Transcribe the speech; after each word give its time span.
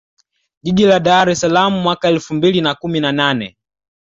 Jiji 0.63 0.85
la 0.87 0.99
Dar 0.99 1.29
es 1.29 1.39
Salaam 1.41 1.73
mwaka 1.73 2.07
elfu 2.07 2.33
mbili 2.33 2.61
na 2.61 2.75
kumi 2.75 2.99
na 2.99 3.11
nane 3.11 3.57